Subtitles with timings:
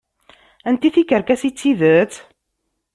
[0.71, 2.11] Anti tikerkas i d tidet?